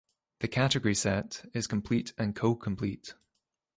[0.39, 3.13] The category Set is complete and co-complete.